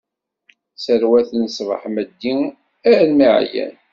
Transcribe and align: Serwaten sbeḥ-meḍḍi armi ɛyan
Serwaten 0.83 1.41
sbeḥ-meḍḍi 1.57 2.35
armi 2.91 3.27
ɛyan 3.39 3.73